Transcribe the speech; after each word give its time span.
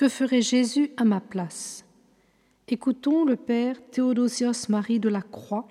Que 0.00 0.08
ferait 0.08 0.40
Jésus 0.40 0.90
à 0.96 1.04
ma 1.04 1.20
place? 1.20 1.84
Écoutons 2.68 3.26
le 3.26 3.36
Père 3.36 3.76
Théodosios 3.90 4.70
Marie 4.70 4.98
de 4.98 5.10
la 5.10 5.20
Croix, 5.20 5.68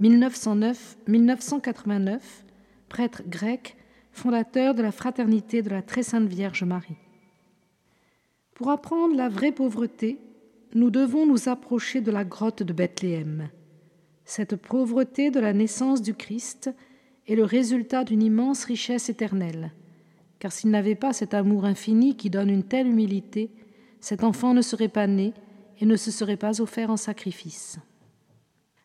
1909-1989, 0.00 2.18
prêtre 2.88 3.22
grec, 3.28 3.76
fondateur 4.10 4.74
de 4.74 4.82
la 4.82 4.90
Fraternité 4.90 5.62
de 5.62 5.70
la 5.70 5.82
Très 5.82 6.02
Sainte 6.02 6.26
Vierge 6.26 6.64
Marie. 6.64 6.96
Pour 8.54 8.70
apprendre 8.70 9.14
la 9.14 9.28
vraie 9.28 9.52
pauvreté, 9.52 10.18
nous 10.74 10.90
devons 10.90 11.24
nous 11.24 11.48
approcher 11.48 12.00
de 12.00 12.10
la 12.10 12.24
grotte 12.24 12.64
de 12.64 12.72
Bethléem. 12.72 13.48
Cette 14.24 14.56
pauvreté 14.56 15.30
de 15.30 15.38
la 15.38 15.52
naissance 15.52 16.02
du 16.02 16.14
Christ 16.14 16.68
est 17.28 17.36
le 17.36 17.44
résultat 17.44 18.02
d'une 18.02 18.24
immense 18.24 18.64
richesse 18.64 19.08
éternelle, 19.08 19.70
car 20.40 20.50
s'il 20.50 20.70
n'avait 20.70 20.96
pas 20.96 21.12
cet 21.12 21.32
amour 21.32 21.64
infini 21.64 22.16
qui 22.16 22.28
donne 22.28 22.50
une 22.50 22.64
telle 22.64 22.88
humilité, 22.88 23.52
cet 24.00 24.24
enfant 24.24 24.54
ne 24.54 24.62
serait 24.62 24.88
pas 24.88 25.06
né 25.06 25.32
et 25.80 25.86
ne 25.86 25.96
se 25.96 26.10
serait 26.10 26.36
pas 26.36 26.60
offert 26.60 26.90
en 26.90 26.96
sacrifice. 26.96 27.78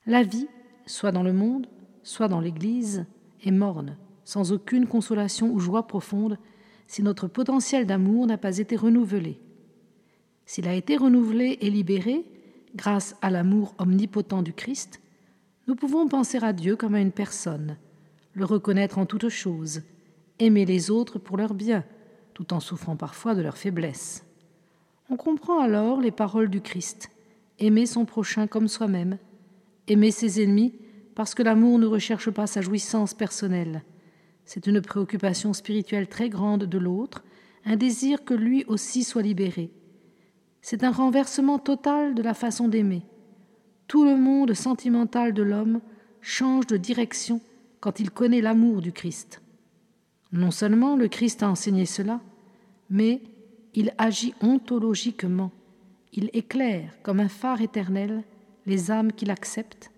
La 0.06 0.24
vie, 0.24 0.48
soit 0.86 1.12
dans 1.12 1.24
le 1.24 1.34
monde, 1.34 1.68
soit 2.04 2.28
dans 2.28 2.40
l'Église, 2.42 3.06
est 3.44 3.52
morne, 3.52 3.98
sans 4.24 4.52
aucune 4.52 4.88
consolation 4.88 5.52
ou 5.52 5.60
joie 5.60 5.88
profonde, 5.88 6.38
si 6.88 7.02
notre 7.02 7.28
potentiel 7.28 7.86
d'amour 7.86 8.28
n'a 8.28 8.38
pas 8.38 8.58
été 8.58 8.76
renouvelé. 8.76 9.40
S'il 10.46 10.68
a 10.68 10.74
été 10.74 10.98
renouvelé 10.98 11.58
et 11.62 11.70
libéré, 11.70 12.26
grâce 12.76 13.16
à 13.22 13.30
l'amour 13.30 13.76
omnipotent 13.78 14.42
du 14.42 14.54
Christ, 14.54 15.02
nous 15.68 15.76
pouvons 15.76 16.08
penser 16.08 16.38
à 16.44 16.52
Dieu 16.52 16.76
comme 16.76 16.96
à 16.96 17.02
une 17.02 17.12
personne, 17.12 17.78
le 18.34 18.46
reconnaître 18.46 18.98
en 18.98 19.06
toutes 19.06 19.30
choses, 19.30 19.82
aimer 20.40 20.66
les 20.66 20.92
autres 20.92 21.20
pour 21.20 21.38
leur 21.38 21.54
bien, 21.54 21.86
tout 22.34 22.54
en 22.54 22.60
souffrant 22.60 22.98
parfois 22.98 23.36
de 23.36 23.42
leur 23.42 23.58
faiblesse. 23.58 24.26
On 25.14 25.16
comprend 25.16 25.60
alors 25.60 26.02
les 26.02 26.10
paroles 26.10 26.50
du 26.50 26.60
Christ, 26.60 27.12
aimer 27.60 27.86
son 27.86 28.04
prochain 28.04 28.48
comme 28.48 28.68
soi-même, 28.68 29.20
aimer 29.88 30.10
ses 30.10 30.42
ennemis 30.42 30.74
parce 31.14 31.36
que 31.36 31.44
l'amour 31.44 31.78
ne 31.78 31.86
recherche 31.86 32.32
pas 32.32 32.48
sa 32.48 32.62
jouissance 32.62 33.14
personnelle. 33.14 33.84
C'est 34.44 34.66
une 34.66 34.82
préoccupation 34.82 35.54
spirituelle 35.54 36.08
très 36.08 36.30
grande 36.30 36.64
de 36.64 36.78
l'autre, 36.80 37.24
un 37.64 37.76
désir 37.76 38.26
que 38.26 38.34
lui 38.34 38.66
aussi 38.66 39.04
soit 39.04 39.22
libéré. 39.22 39.70
C'est 40.64 40.84
un 40.84 40.90
renversement 40.90 41.60
total 41.60 42.16
de 42.16 42.24
la 42.24 42.34
façon 42.34 42.68
d'aimer. 42.68 43.04
Tout 43.88 44.06
le 44.06 44.18
monde 44.18 44.56
sentimental 44.56 45.32
de 45.32 45.44
l'homme 45.44 45.80
change 46.22 46.66
de 46.66 46.78
direction 46.78 47.40
quand 47.82 48.00
il 48.00 48.10
connaît 48.10 48.42
l'amour 48.42 48.82
du 48.82 48.92
Christ. 48.92 49.44
Non 50.32 50.50
seulement 50.50 50.96
le 50.96 51.08
Christ 51.08 51.44
a 51.44 51.52
enseigné 51.52 51.86
cela, 51.86 52.20
mais 52.90 53.22
il 53.74 53.94
agit 53.98 54.34
ontologiquement, 54.42 55.52
il 56.12 56.30
éclaire 56.34 56.94
comme 57.02 57.20
un 57.20 57.30
phare 57.30 57.62
éternel 57.62 58.24
les 58.66 58.92
âmes 58.92 59.12
qu'il 59.12 59.32
accepte, 59.32 59.92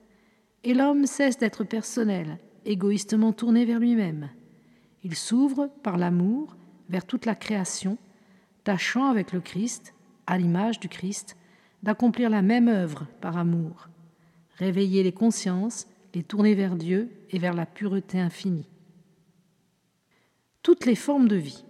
et 0.63 0.73
l'homme 0.73 1.05
cesse 1.05 1.37
d'être 1.37 1.63
personnel, 1.63 2.39
égoïstement 2.65 3.33
tourné 3.33 3.65
vers 3.65 3.79
lui-même. 3.79 4.29
Il 5.03 5.15
s'ouvre 5.15 5.69
par 5.83 5.97
l'amour 5.97 6.55
vers 6.89 7.05
toute 7.05 7.25
la 7.25 7.35
création, 7.35 7.97
tâchant 8.63 9.05
avec 9.05 9.33
le 9.33 9.41
Christ, 9.41 9.93
à 10.25 10.37
l'image 10.37 10.79
du 10.79 10.89
Christ, 10.89 11.37
d'accomplir 11.83 12.29
la 12.29 12.41
même 12.41 12.67
œuvre 12.67 13.05
par 13.21 13.37
amour, 13.37 13.89
réveiller 14.57 15.03
les 15.03 15.11
consciences, 15.11 15.85
les 16.15 16.23
tourner 16.23 16.55
vers 16.55 16.75
Dieu 16.75 17.11
et 17.29 17.37
vers 17.37 17.53
la 17.53 17.65
pureté 17.65 18.19
infinie. 18.19 18.69
Toutes 20.63 20.85
les 20.85 20.95
formes 20.95 21.27
de 21.27 21.35
vie, 21.35 21.63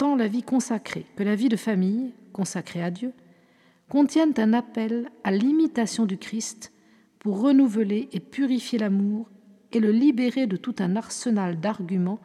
tant 0.00 0.16
la 0.16 0.28
vie 0.28 0.42
consacrée 0.42 1.04
que 1.14 1.22
la 1.22 1.34
vie 1.34 1.50
de 1.50 1.58
famille, 1.58 2.14
consacrée 2.32 2.82
à 2.82 2.90
Dieu, 2.90 3.12
contiennent 3.90 4.32
un 4.38 4.54
appel 4.54 5.10
à 5.24 5.30
l'imitation 5.30 6.06
du 6.06 6.16
Christ 6.16 6.72
pour 7.18 7.42
renouveler 7.42 8.08
et 8.12 8.18
purifier 8.18 8.78
l'amour 8.78 9.28
et 9.72 9.78
le 9.78 9.90
libérer 9.90 10.46
de 10.46 10.56
tout 10.56 10.74
un 10.78 10.96
arsenal 10.96 11.60
d'arguments 11.60 12.18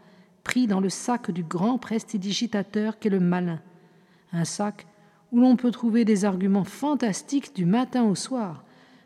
pris 0.45 0.67
dans 0.67 0.79
le 0.79 0.87
sac 0.87 1.31
du 1.31 1.43
grand 1.43 1.77
prestidigitateur 1.77 2.97
qu'est 2.97 3.09
le 3.09 3.19
malin, 3.19 3.59
un 4.31 4.45
sac 4.45 4.87
où 5.33 5.41
l'on 5.41 5.57
peut 5.57 5.71
trouver 5.71 6.05
des 6.05 6.23
arguments 6.23 6.63
fantastiques 6.63 7.53
du 7.53 7.65
matin 7.65 8.05
au 8.05 8.15
soir 8.15 8.63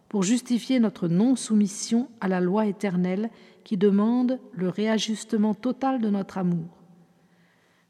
pour 0.10 0.22
justifier 0.22 0.80
notre 0.80 1.08
non-soumission 1.08 2.08
à 2.22 2.28
la 2.28 2.40
loi 2.40 2.68
éternelle 2.68 3.32
qui 3.64 3.78
demande 3.78 4.40
le 4.52 4.70
réajustement 4.70 5.56
total 5.56 6.02
de 6.02 6.12
notre 6.12 6.38
amour. 6.38 6.79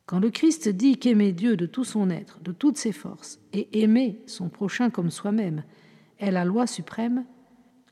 Quand 0.09 0.19
le 0.19 0.31
Christ 0.31 0.67
dit 0.69 0.97
qu'aimer 0.97 1.33
Dieu 1.33 1.55
de 1.55 1.67
tout 1.67 1.83
son 1.83 2.09
être, 2.09 2.39
de 2.41 2.51
toutes 2.51 2.77
ses 2.77 2.91
forces, 2.91 3.39
et 3.53 3.83
aimer 3.83 4.23
son 4.25 4.49
prochain 4.49 4.89
comme 4.89 5.11
soi-même 5.11 5.61
est 6.17 6.31
la 6.31 6.45
loi 6.45 6.65
suprême, 6.65 7.25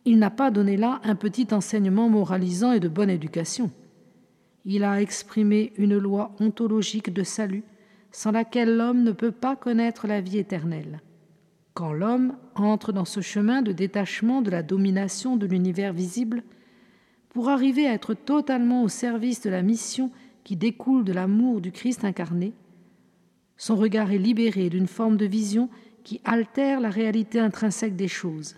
il 0.04 0.18
n'a 0.18 0.32
pas 0.32 0.50
donné 0.50 0.78
là 0.78 1.00
un 1.04 1.14
petit 1.14 1.50
enseignement 1.52 2.10
moralisant 2.10 2.72
et 2.72 2.80
de 2.80 2.88
bonne 2.88 3.12
éducation. 3.12 3.70
Il 4.66 4.84
a 4.84 5.00
exprimé 5.00 5.74
une 5.78 5.96
loi 5.96 6.32
ontologique 6.40 7.14
de 7.14 7.22
salut 7.22 7.64
sans 8.12 8.32
laquelle 8.32 8.76
l'homme 8.76 9.04
ne 9.04 9.12
peut 9.12 9.32
pas 9.32 9.56
connaître 9.56 10.08
la 10.08 10.20
vie 10.20 10.40
éternelle. 10.40 11.02
Quand 11.76 11.94
l'homme 11.94 12.34
entre 12.56 12.94
dans 12.94 13.06
ce 13.06 13.22
chemin 13.22 13.62
de 13.62 13.74
détachement 13.74 14.42
de 14.42 14.50
la 14.50 14.64
domination 14.64 15.38
de 15.38 15.46
l'univers 15.46 15.94
visible, 15.94 16.42
pour 17.30 17.50
arriver 17.50 17.86
à 17.86 17.94
être 17.94 18.16
totalement 18.16 18.82
au 18.82 18.88
service 18.88 19.42
de 19.42 19.52
la 19.52 19.62
mission 19.62 20.10
qui 20.48 20.56
découle 20.56 21.04
de 21.04 21.12
l'amour 21.12 21.60
du 21.60 21.74
Christ 21.74 22.06
incarné, 22.06 22.54
son 23.58 23.76
regard 23.76 24.14
est 24.14 24.18
libéré 24.18 24.70
d'une 24.70 24.88
forme 24.88 25.18
de 25.18 25.26
vision 25.26 25.70
qui 26.06 26.22
altère 26.24 26.80
la 26.80 26.90
réalité 26.90 27.42
intrinsèque 27.42 27.98
des 27.98 28.08
choses. 28.08 28.56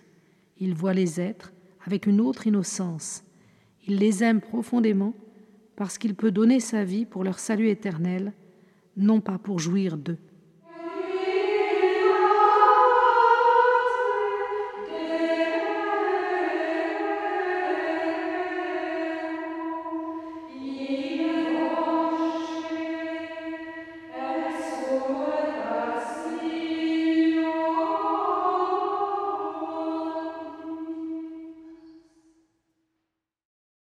Il 0.60 0.72
voit 0.72 0.94
les 0.94 1.20
êtres 1.20 1.52
avec 1.84 2.06
une 2.06 2.20
autre 2.20 2.46
innocence. 2.46 3.24
Il 3.88 3.96
les 3.96 4.22
aime 4.22 4.40
profondément 4.40 5.14
parce 5.74 5.98
qu'il 5.98 6.14
peut 6.14 6.30
donner 6.30 6.60
sa 6.60 6.84
vie 6.84 7.06
pour 7.06 7.24
leur 7.24 7.40
salut 7.40 7.68
éternel 7.68 8.34
non 8.96 9.20
pas 9.20 9.38
pour 9.38 9.58
jouir 9.58 9.96
d'eux. 9.96 10.18